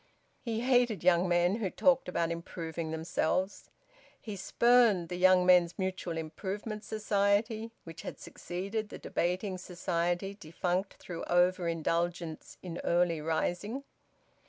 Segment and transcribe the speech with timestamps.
[0.41, 3.69] He hated young men who talked about improving themselves.
[4.19, 10.95] He spurned the Young Men's Mutual Improvement Society (which had succeeded the Debating Society defunct
[10.95, 13.83] through over indulgence in early rising).